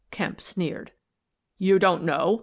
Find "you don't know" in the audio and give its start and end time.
1.59-2.39